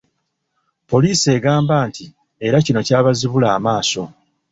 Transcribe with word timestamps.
Poliisi 0.89 1.27
egamba 1.37 1.75
nti 1.87 2.05
era 2.47 2.57
kino 2.65 2.79
kyabazibula 2.87 3.47
amaaso. 3.57 4.03